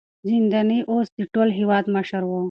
[0.27, 2.31] زنداني اوس د ټول هېواد مشر و.